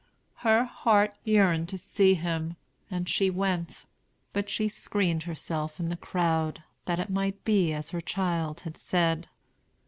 Her 0.37 0.63
heart 0.65 1.13
yearned 1.23 1.69
to 1.69 1.77
see 1.77 2.15
him, 2.15 2.55
and 2.89 3.07
she 3.07 3.29
went; 3.29 3.85
but 4.33 4.49
she 4.49 4.67
screened 4.67 5.21
herself 5.29 5.79
in 5.79 5.89
the 5.89 5.95
crowd, 5.95 6.63
that 6.85 6.97
it 6.99 7.11
might 7.11 7.45
be 7.45 7.71
as 7.71 7.91
her 7.91 8.01
child 8.01 8.61
had 8.61 8.77
said. 8.77 9.27